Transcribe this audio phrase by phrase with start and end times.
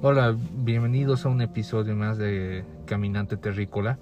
[0.00, 3.98] Hola, bienvenidos a un episodio más de Caminante Terrícola.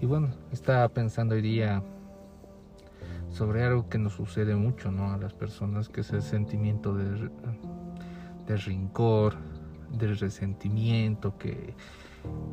[0.00, 1.82] Y bueno, estaba pensando hoy día
[3.28, 5.12] sobre algo que nos sucede mucho, ¿no?
[5.12, 7.28] A las personas, que es el sentimiento de,
[8.46, 9.34] de rincor,
[9.90, 11.74] del resentimiento que,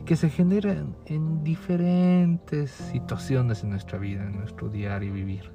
[0.05, 5.50] que se genera en, en diferentes situaciones en nuestra vida, en nuestro diario vivir.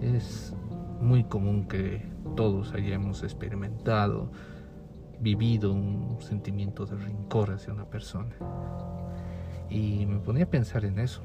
[0.00, 0.54] Es
[1.00, 2.00] muy común que
[2.36, 4.30] todos hayamos experimentado
[5.20, 8.34] vivido un sentimiento de rencor hacia una persona.
[9.68, 11.22] Y me ponía a pensar en eso,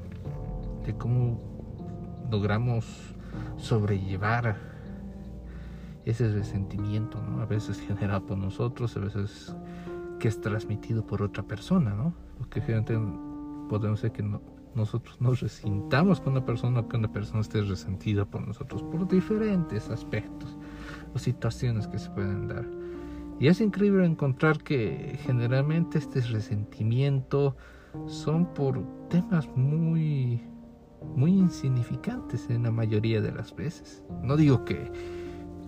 [0.84, 1.40] de cómo
[2.30, 3.14] logramos
[3.56, 4.56] sobrellevar
[6.04, 7.42] ese resentimiento, ¿no?
[7.42, 9.54] A veces generado por nosotros, a veces
[10.20, 12.14] que es transmitido por otra persona, ¿no?
[12.38, 12.60] Porque
[13.68, 14.24] podemos ser que
[14.74, 19.08] nosotros nos resintamos con una persona o que una persona esté resentida por nosotros por
[19.08, 20.56] diferentes aspectos
[21.14, 22.85] o situaciones que se pueden dar.
[23.38, 27.56] Y es increíble encontrar que generalmente este resentimiento
[28.06, 30.42] son por temas muy
[31.14, 34.02] muy insignificantes en la mayoría de las veces.
[34.22, 34.90] No digo que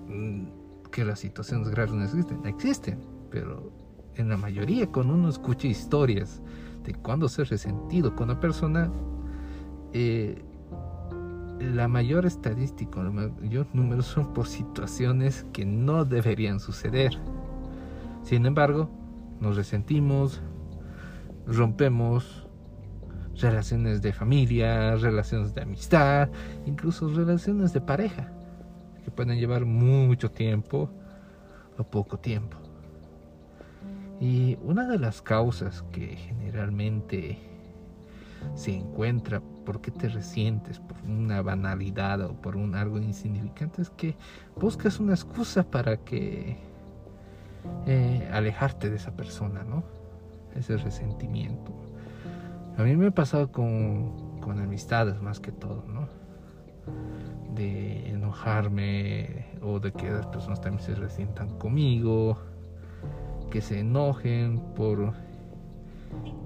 [0.08, 2.98] mm, que las situaciones graves no existen, existen,
[3.30, 3.70] pero
[4.16, 6.42] en la mayoría cuando uno escucha historias
[6.84, 8.90] de cuando se ha resentido con una persona,
[9.92, 10.42] eh,
[11.60, 17.18] la mayor estadística, los mayores números son por situaciones que no deberían suceder.
[18.28, 18.90] Sin embargo,
[19.40, 20.42] nos resentimos,
[21.46, 22.46] rompemos
[23.40, 26.28] relaciones de familia, relaciones de amistad,
[26.66, 28.30] incluso relaciones de pareja,
[29.02, 30.90] que pueden llevar mucho tiempo
[31.78, 32.58] o poco tiempo.
[34.20, 37.38] Y una de las causas que generalmente
[38.54, 43.88] se encuentra por qué te resientes por una banalidad o por un algo insignificante es
[43.88, 44.18] que
[44.54, 46.67] buscas una excusa para que
[47.86, 49.82] eh, alejarte de esa persona, ¿no?
[50.54, 51.72] Ese resentimiento.
[52.76, 56.08] A mí me ha pasado con, con amistades más que todo, ¿no?
[57.54, 62.38] De enojarme o de que las personas también se resientan conmigo,
[63.50, 65.12] que se enojen por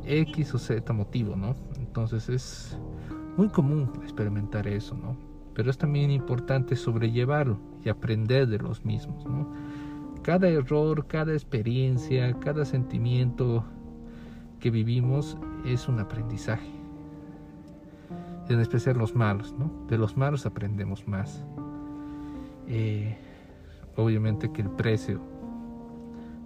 [0.04, 1.54] X o Z motivo, ¿no?
[1.76, 2.78] Entonces es
[3.36, 5.16] muy común experimentar eso, ¿no?
[5.54, 9.52] Pero es también importante sobrellevarlo y aprender de los mismos, ¿no?
[10.22, 13.64] Cada error, cada experiencia, cada sentimiento
[14.60, 16.70] que vivimos es un aprendizaje.
[18.48, 19.86] En especial los malos, ¿no?
[19.88, 21.44] De los malos aprendemos más.
[22.68, 23.16] Eh,
[23.96, 25.20] obviamente que el precio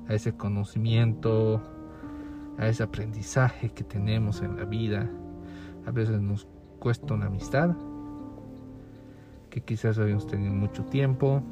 [0.08, 1.60] a ese conocimiento,
[2.58, 5.10] a ese aprendizaje que tenemos en la vida,
[5.86, 6.46] a veces nos
[6.78, 7.74] cuesta una amistad
[9.50, 11.42] que quizás habíamos tenido mucho tiempo,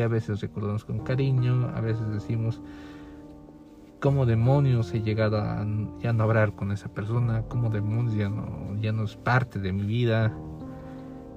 [0.00, 2.60] a veces recordamos con cariño, a veces decimos,
[4.00, 5.66] ¿cómo demonios he llegado a
[6.00, 7.42] ya no hablar con esa persona?
[7.48, 10.32] ¿Cómo demonios ya no, ya no es parte de mi vida?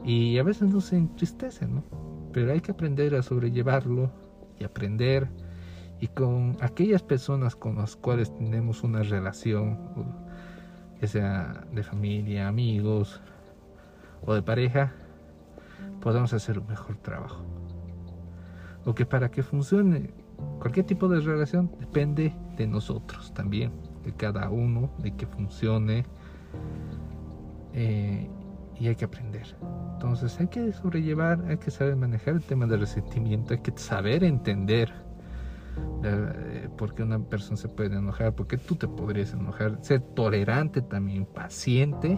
[0.04, 1.84] Y a veces nos entristece, ¿no?
[2.32, 4.12] Pero hay que aprender a sobrellevarlo
[4.60, 5.30] y aprender.
[6.00, 9.78] Y con aquellas personas con las cuales tenemos una relación,
[11.02, 13.20] ya sea de familia, amigos
[14.26, 14.94] o de pareja,
[16.02, 17.44] podemos hacer un mejor trabajo
[18.90, 20.10] o para que funcione
[20.60, 23.72] cualquier tipo de relación depende de nosotros también,
[24.04, 26.06] de cada uno, de que funcione
[27.74, 28.28] eh,
[28.80, 29.56] y hay que aprender.
[29.94, 34.24] Entonces hay que sobrellevar, hay que saber manejar el tema del resentimiento, hay que saber
[34.24, 34.92] entender
[36.04, 40.02] eh, por qué una persona se puede enojar, por qué tú te podrías enojar, ser
[40.02, 42.18] tolerante también, paciente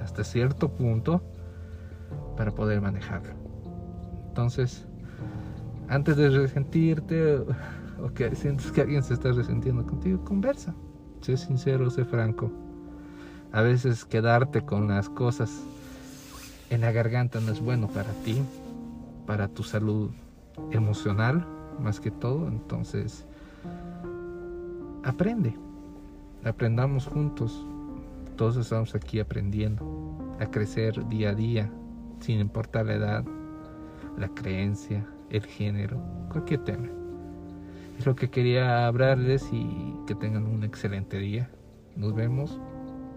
[0.00, 1.20] hasta cierto punto
[2.36, 3.34] para poder manejarlo.
[4.28, 4.86] Entonces,
[5.90, 7.38] antes de resentirte
[8.02, 10.74] o que sientes que alguien se está resentiendo contigo, conversa.
[11.20, 12.50] Sé sincero, sé franco.
[13.52, 15.50] A veces quedarte con las cosas
[16.70, 18.40] en la garganta no es bueno para ti,
[19.26, 20.10] para tu salud
[20.70, 21.44] emocional,
[21.80, 22.46] más que todo.
[22.46, 23.26] Entonces,
[25.02, 25.56] aprende.
[26.44, 27.66] Aprendamos juntos.
[28.36, 31.70] Todos estamos aquí aprendiendo a crecer día a día,
[32.20, 33.24] sin importar la edad,
[34.16, 36.00] la creencia, el género,
[36.30, 36.88] cualquier tema.
[37.98, 41.50] Es lo que quería hablarles y que tengan un excelente día.
[41.96, 42.58] Nos vemos.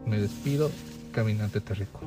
[0.06, 0.69] Me despido.
[1.13, 2.00] Caminante Terrico.